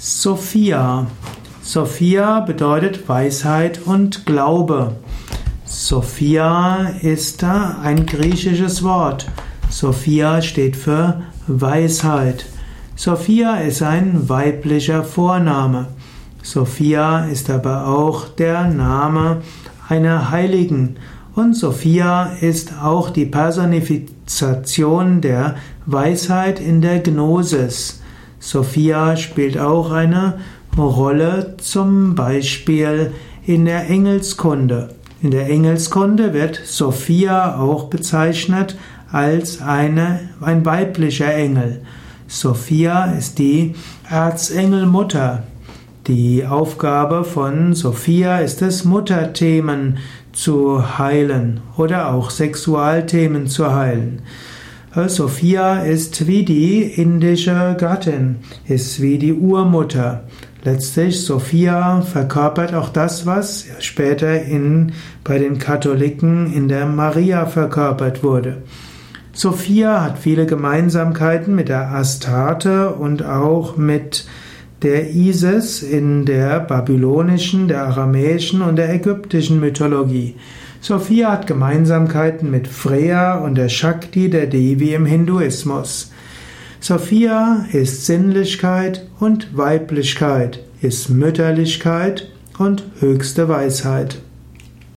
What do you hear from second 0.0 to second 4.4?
Sophia. Sophia bedeutet Weisheit und